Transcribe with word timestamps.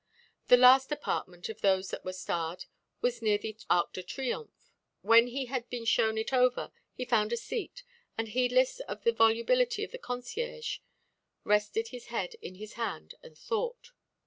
The 0.47 0.57
last 0.57 0.91
apartment 0.91 1.47
of 1.47 1.61
those 1.61 1.91
that 1.91 2.03
were 2.03 2.11
starred 2.13 2.65
was 3.01 3.21
near 3.21 3.37
the 3.37 3.55
Arc 3.69 3.93
de 3.93 4.01
Triomphe. 4.01 4.71
When 5.03 5.27
he 5.27 5.45
had 5.45 5.69
been 5.69 5.85
shown 5.85 6.17
it 6.17 6.33
over 6.33 6.71
he 6.95 7.05
found 7.05 7.31
a 7.31 7.37
seat, 7.37 7.83
and 8.17 8.29
heedless 8.29 8.79
of 8.79 9.03
the 9.03 9.11
volubility 9.13 9.83
of 9.83 9.91
the 9.91 9.99
concierge, 9.99 10.79
rested 11.43 11.89
his 11.89 12.07
head 12.07 12.33
in 12.41 12.55
his 12.55 12.73
hand 12.81 13.13
and 13.21 13.37
thought. 13.37 13.91